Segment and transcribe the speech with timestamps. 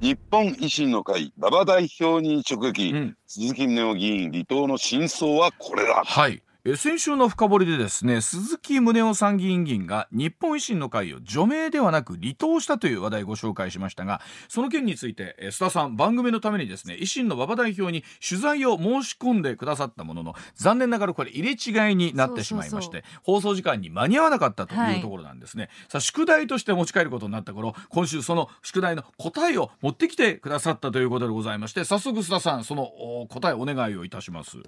[0.00, 6.02] 日本維新の会馬場代表に直撃、うん、鈴木宗男議員離党の真相はこれだ。
[6.04, 6.42] はい
[6.76, 34.58] 先週の深掘りでですね鈴木宗男参議院議員が日本維新の会を除名ではなく離党したという話題をご紹介しましたがその件について須田さん番組のためにですね維新の馬場代表に取材を申し込んでくださったものの残念ながらこれ入れ違いになってしまいまして放送時間に間に合わなかったというところなんですね、はい、さあ宿題として持ち帰ることになった頃今週その宿題の答えを持ってきてくださったということでございまして早速須田さんその答えお願いをいたします。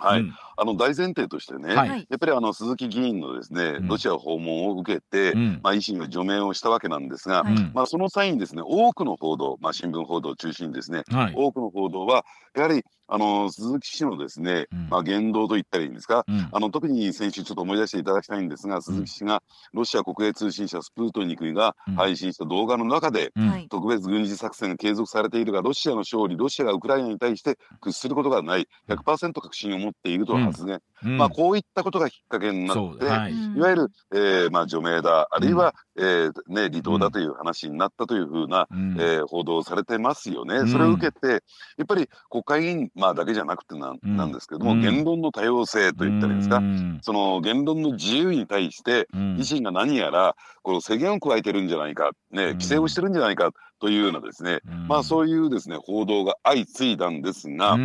[0.00, 19.42] はい、うん、あの大前提としてね、はい、やっぱりあの鈴木議員のですね、ロシア訪問を受けて、うん、まあ、維新が除名をしたわけなんですが、まあ、その際にですね多くの報道、まあ、新聞報道を中心にですね、はい、多くの報道はやはりあの鈴木氏のですね、うん、まあ、言動と言ったらいいんですか、うん、あの特に先週ちょっと思い出していただきたいんですが、鈴木氏が
[19.72, 23.32] ロシア国営通信社スプートニクが配信した動画の中で、
[23.68, 40.66] 特別軍事作戦が継続されているが、ロシアの勝利、ロシアがウクライナに対して屈することがない、100%確信を持っていると発言、まあ、こういったことがきっかけになって、はい、いわゆる、えーまあ、除名だ、あるいは、えーね、離党だという話になったというふうな、うん、えー、報道されてますよね。
[40.66, 41.28] それを受けて、
[41.76, 46.62] やっぱり国会議員、まあ、だけじゃなくてな,、なんですけども、言論の多様性といったらいいですか、
[47.02, 57.78] その言論の自由に対して、維新が何やらこの制限を加えてるんじゃないか、ね、規制をしてるんじゃないかというようなですね、まあそういうですね報道が相次いだんですが、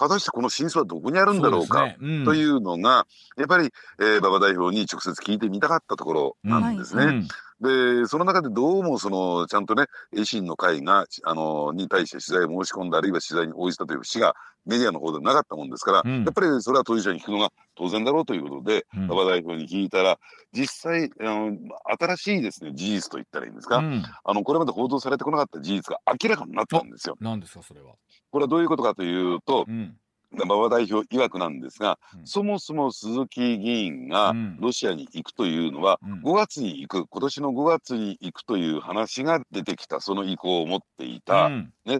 [0.00, 7.26] 果たしてこの真相はどこにあるんだろうかというのが、やっぱり、えー、馬場代表に直接聞いてみたかったところなんですね。
[7.60, 14.34] でその中でどうもそのちゃんとね維新の会があのに対して取材を申し込んだあるいは取材に応じたという節が
[14.66, 20.18] メディアの方でなかったもんですから、うん、やっぱりそれは当事者に聞くのが当然だろうということで馬場、うん、代表に聞いたら
[20.52, 21.56] 実際あの
[21.98, 27.16] 新しいですね事実と言ったらいいんですか、うん、あのこれまで報道されてこなかった事実が明らかになったんですよ。
[27.20, 27.94] 何ですかそれは。
[28.30, 29.96] これはどういうことかというと、うん
[30.32, 41.98] 馬場代表曰くなんですが、うん、そもそも鈴木議員がロシアに行くというのは、うん、5月に行く今年の5月に行くという話が出てきたその意向を持っていた、うん、ね、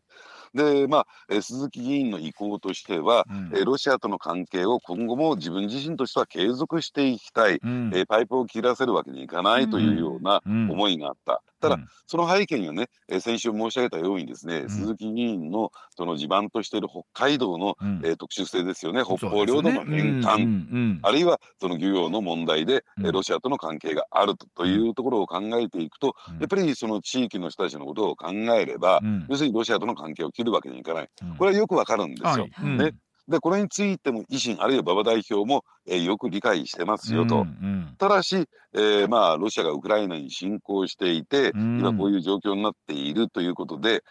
[0.55, 11.43] で、まあ、え鈴木議員の意向としては、うん、えロシアとの関係を今後も自分自身としては継続していきたい、うん、えパイプを切らせるわけにいかないというような思いがあった。
[11.61, 32.49] ただ、その背景にはね、え先週申し上げたようにですね、鈴木議員のその地盤としている北海道の、え特殊性ですよね、北方領土の返還、あるいはその漁業の問題で、えロシアとの関係があるというところを考えていくと、やっぱりその地域の人たちのことを考えれば、要するにロシアとの関係を切るわけにいかない、これはよくわかるんですよ。
[32.53, 32.93] はい、ね
[33.31, 44.03] でこれについても維新あるいは馬場代表も、えー、よく理解してますよと、うんうん、ただし、えー、まあロシアがウクライナに侵攻していて、うん、今こういう状況になっているということで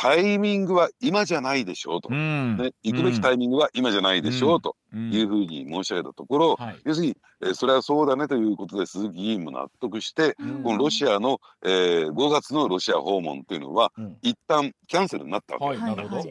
[0.00, 4.76] タイミングは今じゃないでしょうと、うん、ね、行くべきタイミングは今じゃないでしょうと。
[4.94, 15.76] いうふうに申し上げたところ、はい、要するに、えー、それはそうだねということで鈴木議員も納得して、このロシアの、えー、5月のロシア訪問っていうのは、うん、一旦キャンセルになったわけ。
[15.76, 16.22] です、はい、なるほど。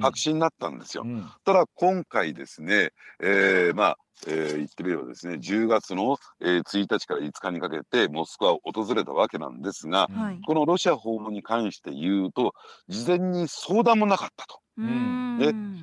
[0.00, 1.04] 白紙になったんですよ。
[1.44, 12.54] ただ今回ですね、えー、まあえー、言ってみればですね10月の、えー、1日から5日にかけてモスクワを訪れたわけなんですが、はい、このロシア訪問に関して言うと
[12.88, 14.60] 事前に相談もなかったと。
[14.78, 14.82] で、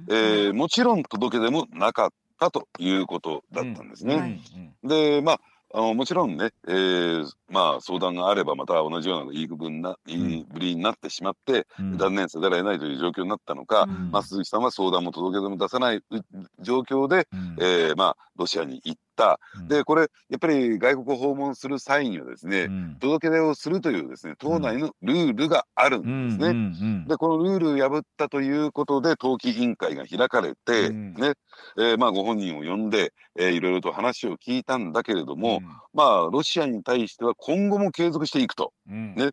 [0.10, 4.16] えー、もちろん届け出もなかったということだったんですね。
[4.16, 4.22] うん。
[4.22, 4.42] はい、
[4.84, 5.40] でまあ
[5.76, 16.02] あのもちろんね、えー、まあ相談があればまた同じような言い分な言いぶりになってしまって、うん、断念せざるを得ないという状況になったのか、うん、まあ、鈴木さんは相談も届け出も出さない
[16.60, 19.02] 状況で、うん、えー、まあ、ロシアに行っ。
[19.68, 27.06] で、これ、やっぱり外国を訪問する際にはですね、うん、届け出をするというですね、党内のルールがあるんですね。
[27.08, 31.34] で、このルールを破ったということで、党紀委員会が開かれて、うん、ね、
[31.78, 38.72] えー、まあ、ご本人を呼んで、えー、いろいろと話を聞いたんだけれども、うん、まあ、ロシアに対しては今後も継続していくと。
[38.86, 39.32] ね。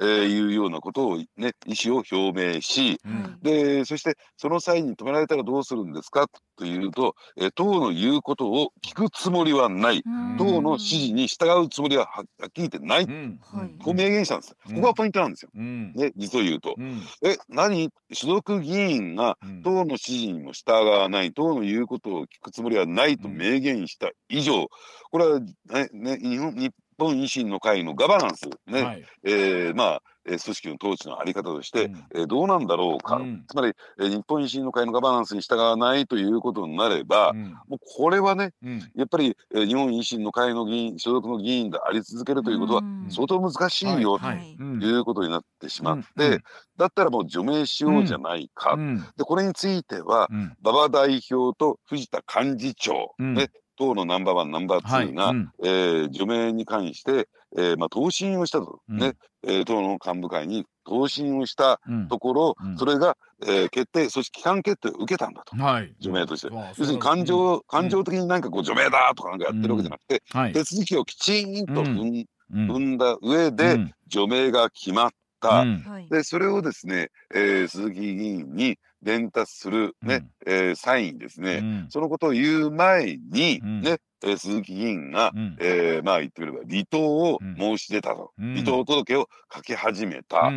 [0.00, 10.02] えー、いうようなことをね意思を表明し、うん、でそしてその際に止められたらどうするんですかというと、えー、党の言うことを聞くつもりはない、
[10.38, 13.38] 党の指示に従うつもりははっきり言ってない、うん、
[13.82, 16.74] こう明言したんです、ここがポイントなんですよ、ね、実を言うと。
[17.22, 17.90] え何？
[18.12, 21.32] 所属議員が党の指示にも従わない。
[21.32, 24.68] 党の言うことを聞くつもりはないと明言した以上。
[25.10, 25.48] これは、ね
[25.92, 26.72] ね、日本日
[27.02, 38.52] 本維新の会のガバナンスね、はい、えー、まあえー、組織の統治のあり方として、うん、えー、どうなんだろうか、うん、つまり、えー、日本維新の会のガバナンスに従わないということになれば、うん、もうこれはね、
[38.94, 46.40] やっぱり、えー、日本維新の会の議員所属の議員であり続けるということは相当難しいよ、ということになってしまって、
[46.76, 48.76] だったらもう除名しようじゃないか、
[49.16, 50.28] でこれについては
[50.62, 59.14] 馬場代表と藤田幹事長、ね党のナンバーワンナンバーツーが、はいうん、えー、除名に関して、えーまあ、答申をしたと、うん、ね
[59.44, 66.54] えー、党の幹部会に答申をしたところ、うん、それが、えー、決定そして期間決定を受けたんだと、はい、除名として。
[66.54, 75.10] 要するに感情,、感情的になんかこう除名だとかなんかやってるわけじゃなくて、はい、手続きをきちんと踏ん,、踏んだ上で、除名が決まっ
[75.42, 75.64] た。
[76.08, 90.52] でそれをですね、えー、鈴木議員に伝達するね、うん、えー、サインですね、うん、そのことを言う前に、うん、ね、えー、鈴木議員が、うん、えー、まあ言ってみれば離党を申し出たと、離党届を書き始めた、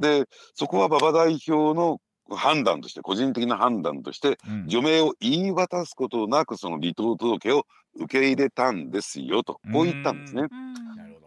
[0.00, 2.00] でそこは馬場代表の
[2.30, 7.64] 判断として個人的な判断として、除名を言い渡すことなくその離党届を
[7.96, 10.48] 受け入れたんですよとこう言ったんですね。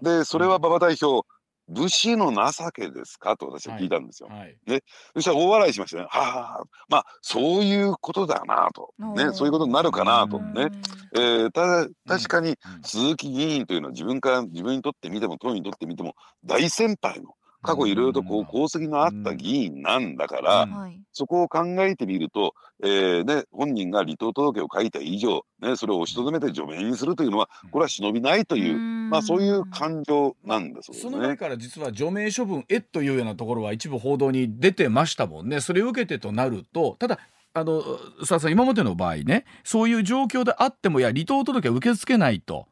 [0.02, 1.26] でそれは馬場代表
[1.68, 3.36] 武士の情けですか？
[3.38, 4.30] と私は聞いたんですよ。
[4.30, 4.40] はい。
[4.40, 4.82] はい、ね、
[5.14, 6.08] そしたら大笑いしましたね。
[6.10, 10.40] はあ、まあそういうことだなと、ね、そういうことになるかなと。
[10.40, 10.70] ね。
[11.16, 16.16] えー、ただ確かに鈴木議員というのは自分から自分にとってみても党にとってみても
[16.46, 17.32] 大先輩の
[17.64, 20.68] 過去いろいろとこう功績のあった議員なんだから、
[21.12, 22.54] そこを考えてみると、
[22.84, 28.78] えーね、本人が離党届を書いた以上、ね、それを押しとどめて除名にするというのはこれは忍びないという、
[29.10, 35.62] まあ、そういう感情なんです、ね、その前から実は除名処分へというようなところは一部報道に出てましたもんね。
[35.62, 37.20] それを受けてとなるとただ
[37.54, 37.82] あの
[38.24, 42.68] さあさん今までの場合ねそういう状況であってもいや離党届は受け付けないと。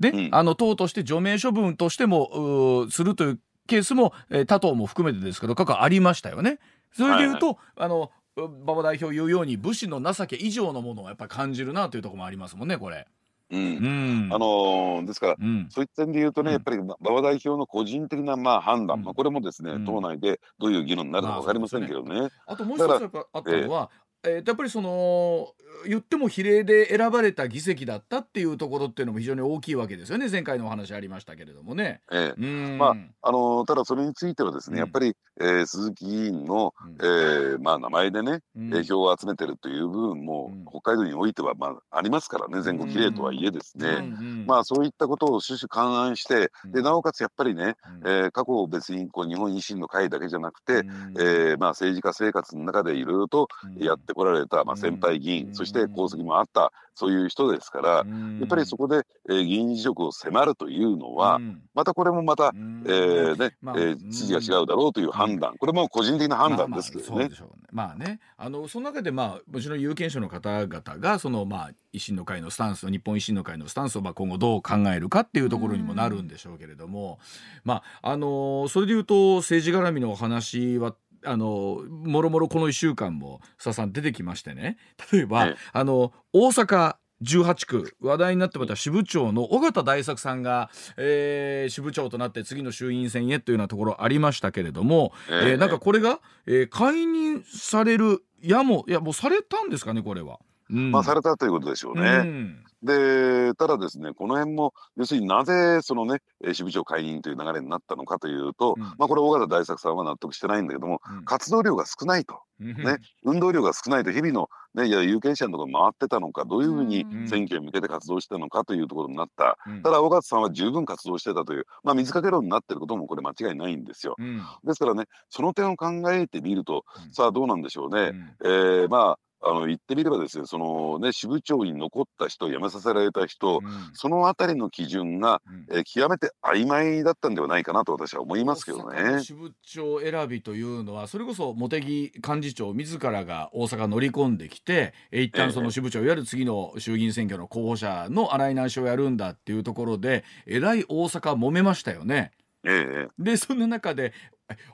[0.00, 6.58] で、うん、あの党として除名処分としてもするというケースも、えー、他党も含めてですけど過去ありましたよね。
[6.92, 13.06] それでいうと、はいはい、あの馬場代表言うように武士の情け以上のものをやっぱり感じるなというところもありますもんねこれ。
[13.50, 22.28] うん、あのー、ですから、うん、そういった点で言うとね、やっぱり馬場代表の個人的なまあ判断、まあ、これもですね、党内でどういう議論になるか分かりませんけどね。
[22.46, 23.90] あともう一つあったのは、
[24.24, 25.52] えー、やっぱりその
[25.86, 30.28] 言っても比例で選ばれた議席だったっていうところっていうのも非常に大きいわけですよね。
[30.30, 32.00] 前回のお話ありましたけれどもね。
[32.10, 44.02] ええ、まああのただそれについてはですね、うん、やっぱり、えー、鈴木議員の、うん、えー、まあ、名前でね、うん、票を集めてるという部分も、北海道においては、まあ、ありますからね全国比例とはいえですね、
[44.46, 47.74] まあそういったことを種々勘案してでなおかつやっぱりね、
[48.04, 50.82] えー、過去別にこう日本維新の会だけじゃなくて、
[51.18, 53.48] えー、まあ、政治家生活の中でいろいろと
[53.78, 58.04] やってこられた、まあ、先輩議員、そして功績もあったそういう人ですから、や
[58.44, 61.40] っぱりそこで、えー、議員辞職を迫るというのは、
[61.74, 67.30] またこれもまた、えーねまあ、えー、筋が違うだろうという判断、これも個人的な判断ですけどね。
[67.70, 68.20] まあ、ね。
[68.36, 77.18] あのその中で、まあ、もちろん有権者の方々がその、まあ、維新の会のスタンス日本維新の会のスタンスを、まあ、今後どう考えるかっていうところにもなるんでしょうけれども、
[77.64, 84.76] まああのそれでいうと政治絡みのお話はあのもろもろこの1週間も須田さん出てきましてね。
[85.12, 100.40] 例えば、あの大阪18区話題になってまた支部長の尾形大作さんが、えー、支部長となって次の衆院選へというようなところありましたけれども、えー、えー、なんかこれが、えー、解任されるやもいやもうされたんですかねこれは。
[100.70, 102.08] うん、まあされたということでしょうね。
[102.08, 106.18] うんで、ただですね、この辺も、要するになぜそのね、
[106.52, 124.16] 支部長解任という流れになったのかというと、うん、まあこれ、尾形大作さんは納得してないんだけども、うん、活動量が少ないと、ね、運動量が少ないと、日々の、ね、いや有権者のところ回ってたのか、どういうふうに選挙に向けて活動してたのかというところになった、うん、ただ、尾形さんは十分活動してたという、まあ、水かけ論になってることもこれ、間違いないんですよ。
[124.64, 128.12] ですからね、その点を考えてみると、さあ、どうなんでしょうね。
[128.44, 139.22] えー、まああの言ってみればですね、そのね、支部長に残った人、辞めさせられた人、うん、そのあたりの基準が、うん、え極めて曖昧だったんではないかなと私は思いますけどね。
[139.22, 152.32] 支部長選びというのは、それこそ茂木幹事長自らが大阪乗り込んできて、え一旦その支部長、いわゆる次の衆議院選挙の候補者の洗い直しをやるんだっていうところで、えらい大阪揉めましたよね。
[152.64, 154.12] ええ、でそんな中で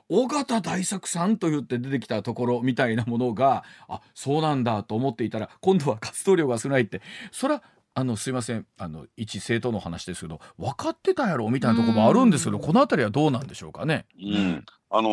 [0.09, 7.01] 尾形大作さんと言って出てきたところみたいなものがあそうなんだと思っていたら今度は活動量が少ないって。
[7.31, 7.61] そら
[7.95, 8.65] あのすいません。
[8.77, 14.05] あの一政党の話ですけど分かってたやろみたいなところもあるんですけどこの辺りはどうなんでしょうかね。
[14.21, 15.09] うん、あの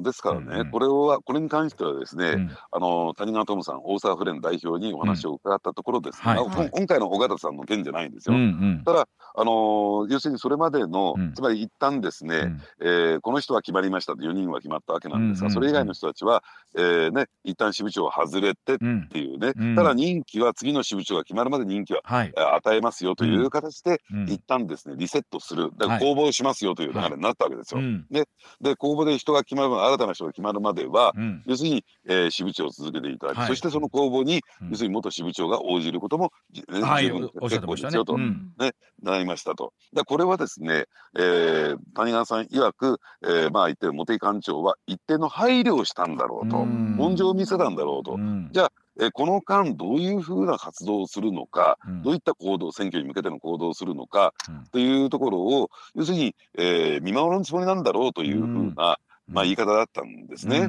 [0.00, 8.34] ー、ですからね、うんうん、これはこれに関してはですね、うん、あのー、谷川智さん大阪府連代表にお話を伺ったところですが、うんはい、今回の尾形さんの件じゃないんですよ。
[8.34, 8.44] うんう
[8.80, 16.42] ん、ただあのー、要するにそれまでの、つまり一旦ですね、うん、えー、この人は決まりましたと4人は決まったわけなんですが、それ以外の人たちは、
[16.76, 25.70] えーね、一旦支部長を外れてっていうね、ただ任期は次の支部長が決まるまで任期は、はい、与えますよという形で、一旦ですねリセットする。
[25.78, 27.80] だから公募しますよという流れになったわけですよ。
[28.10, 28.26] で
[28.60, 38.72] で公募で人が決まる新たな人が決まるまでは、うん、要するに、えー、支部長を続けていただき、はい、そしてその公募に、うん、要するに元支部長が応じることも、ねはい、十分結構ですよと、ねね、
[39.02, 39.72] なりましたと。
[39.92, 40.86] でこれはですね、
[41.16, 46.56] えー、谷川さん曰く、えー、まあ言ってる茂木幹長は一定の配慮をしたんだろうと、
[46.96, 48.18] 本性を見せたんだろうと。
[48.52, 58.98] じゃあえこの間どういうふうな活動をするのか、うん、どういった行動選挙に向けての行動をするのか、うん、というところを要するに、えー、見守るつもりなんだろうというふうな、
[59.30, 60.68] まあ、言い方だったんですね。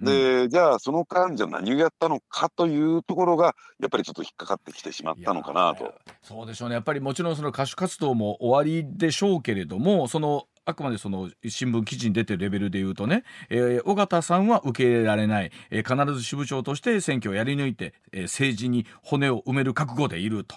[0.00, 5.92] でじゃあその間じゃ何をやったのかというところがやっぱりちょっと引っかかってきてしまったのかなと。
[6.22, 20.56] そうでしょうねやっぱりもちろんその歌手活動も終わりでしょうけれどもそのあくまでその新聞記事に出てるレベルで言うとね、えー、尾形さんは受け入れられない、えー、必ず支部長として選挙をやり抜いて、えー、政治に骨を埋める覚悟でいると。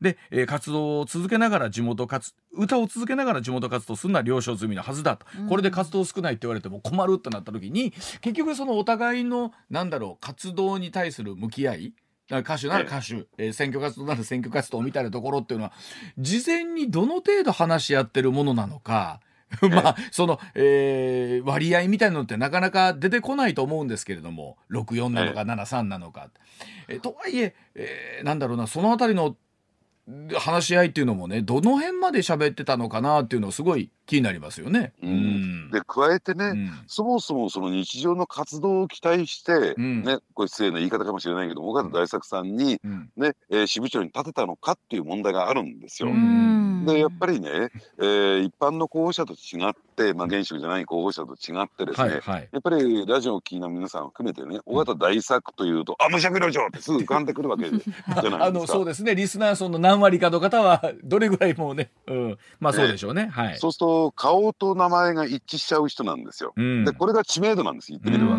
[0.00, 11.94] で、えー、活動を続けながら地元活歌を続けながら地元活動するのは了承済みのはずだと、これで活動少ないって言われても困るってなった時に結局そのお互いのなんだろう活動に対する向き合い
[12.30, 15.72] 歌手なら歌手、えー、選挙活動なら選挙活動みたいなところっていうのは
[16.18, 19.20] 事前にどの程度話し合ってるものなのか。
[19.70, 26.28] まあその、えー、割合みたいなのってなかなか出てこないと思うんですけれども64なのか73なのか。
[26.88, 29.36] えとはいええー、なんだろうなその辺りの
[30.38, 34.92] 話し合いっていうのもねどの辺まで喋ってたのかなっていうのすごい気になりますよね。
[35.02, 42.80] うん、で加えてね、うん、そもそもその日常の活動を期待して、うん、ねこれ失礼な言い方かもしれないけど尾形大作さんに、
[43.16, 46.10] ねえー、支部長に立てたのかっていう問題があるんですよ。
[46.86, 58.22] でやっぱりね、えー、一般の候補者と違って、まあ、現職じゃない候補者と違ってですね、はいはい、やっぱりラジオを聴きの皆さんを含めてね尾形大作というと「あ武者部長!」ってすぐ浮かんでくるわけじゃないですか。
[58.44, 63.28] あのそうですねリスナー層の何割かの方はどれぐらいもうね、うん、まあそうでしょうね。
[63.32, 66.52] はい、そうすると顔と名前が一致しちゃう人なんですよ。
[66.56, 68.36] うん、でこれが知名度なんです言ってみれば。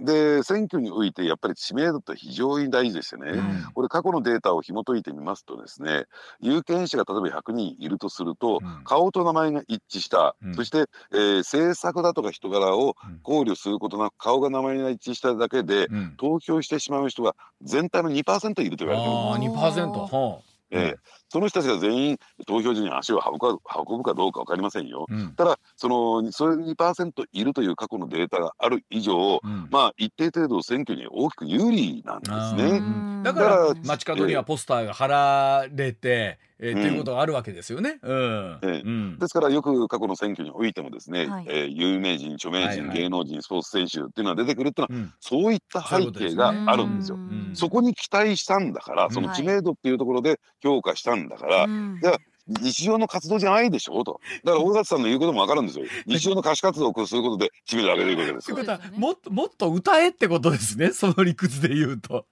[0.00, 6.04] で選挙においてやっぱり知名度って非常に大事ですよね、うん、これ過去のデータを紐解いてみますとですね
[6.40, 19.52] 有権者が例えば100人いるとすると、うん、顔と名前が一致した、うん、そして、えー、政策だとか人柄を考慮することなく顔が名前が一致しただけで、投票してしまう人が全体の2%いると言われてる。
[19.52, 20.96] あ2%、はあえー、
[21.28, 32.82] その人たちが全員投票所に足を運ぶか運ぶかどうか分かりませんよ、うん、ただそのそれ2%いるという過去のデータがある以上、うん、まあ一定程度選挙に大きく有利なんですね。
[33.22, 37.98] だから街角にはポスターが貼られて、えー、っていうことがあるわけですよね。
[38.02, 47.18] うんえー、ですからよく過去の選挙においてもですね、はい、えー、有名人著名人、はいはい、芸能人スポーツ選手っていうのは出てくるっていうのは、うん、そういった背景があるんですよ。
[47.54, 54.20] そこに期待したんだからその知名度っていうところで評価したんだから、うん、じゃあ日常の活動じゃないでしょうと。
[54.42, 55.84] だから大勝さんの言うこともわかるんですよ。
[56.06, 58.56] 日常の歌手活動をすることで知名度上げるわけですよ。
[58.56, 60.92] ということはもっともっと歌えってことですね。
[60.92, 62.26] その理屈で言うと。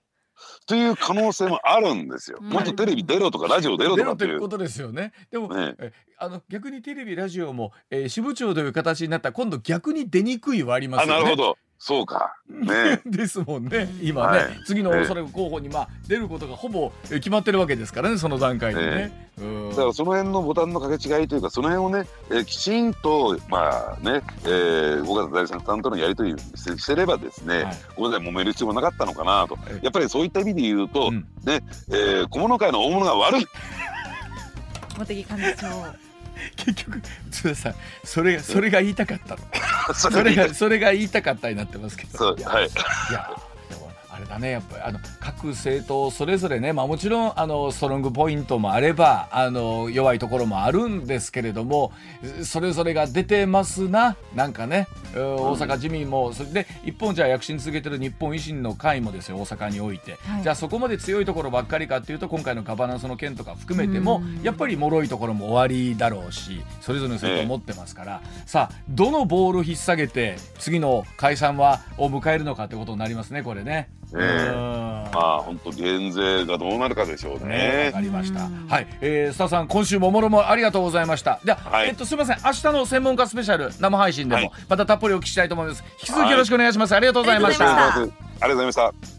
[0.67, 2.39] という可能性もあるんですよ。
[2.41, 5.13] もっとテレビ出ろとかラジオ出ろとかっていうことですよね。
[5.31, 5.75] でも、ね、
[6.19, 11.23] あの逆にテレビラジオも、えー、支部長という形になったら今度逆に出にくいはありますよね。
[11.23, 11.59] なるほど。
[11.79, 12.37] そうか。
[12.49, 13.01] ね。
[13.07, 13.89] ですもんね。
[14.01, 18.91] 今ね、はい、次のそれ候補にまあ出ることがほぼ決まってるわけですからね、その段階でね。
[19.37, 33.47] ねだからその辺のボタンの掛け違いというかその辺をね、えー、きちんとまあね、えー、岡田大さんとのやり取りしてればですね、はい、ここで揉める必要もなかったのかなと、やっぱりそういった意味で言うと、うん、ね、えー、小物界の大物が悪い。
[34.97, 36.06] 茂木幹事長。
[36.57, 37.01] 結局
[37.31, 37.75] 津田さん
[38.05, 39.41] それがそれが言いたかったの。
[39.95, 42.35] それがそれが言いたかったになってますけど。
[42.37, 42.69] いや,、はい、い
[43.13, 43.31] や
[44.17, 51.93] あれだねやっぱりあの各政党それぞれね、まあ、もちろんあのストロングポイントもあればあの弱いところもあるんですけれども
[52.43, 73.91] それぞれが出てますななんかね大阪自民もそれで一本じゃ躍進続けてる日本維新の会もですよ大阪において、はい、じゃあそこまで強いところばっかりかっていうと今回のガバナンスの件とか含めてもやっぱり脆いところも終わりだろうしそれぞれの政党持ってますから、えー、さあどのボール引っ提げて次の解散はを迎えるのかってことになりますねこれね。
[74.13, 77.87] えー、まあ本当減税がどうなるかでしょうね。
[77.87, 78.49] わ、かりました。
[78.69, 81.41] はい、えー、スタさん今週ももろもありがとうございました。
[81.45, 85.85] では、はい、えっとすみません明日の専門家スペシャル生配信でもまたたっぷりお聞きしたいと思います。
[86.01, 86.93] 引き続きよろしくお願いします。
[86.93, 87.95] はい、ありがとうございました。
[87.95, 89.16] ありがとうございました。